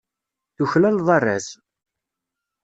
Tuklaleḍ 0.55 1.07
arraz. 1.15 1.47